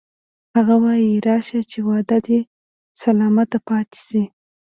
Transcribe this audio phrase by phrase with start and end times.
[0.55, 2.39] هغه وایی راشه چې وعده دې
[3.01, 4.23] سلامته پاتې شي